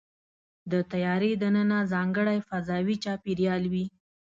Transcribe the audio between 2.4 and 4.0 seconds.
فضاوي چاپېریال وي.